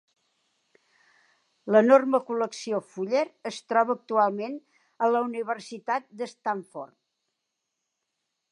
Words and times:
L'enorme 1.75 2.21
col·lecció 2.29 2.79
Fuller 2.93 3.23
es 3.51 3.59
troba 3.73 3.95
actualment 3.99 4.57
a 5.05 5.11
la 5.17 5.21
Universitat 5.29 6.09
de 6.23 6.29
Stanford. 6.33 6.97